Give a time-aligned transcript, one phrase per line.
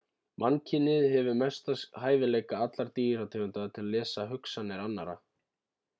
[0.43, 5.19] mannkynið hefur mestu hæfileika allra dýrategunda til að lesa hugsanir annarra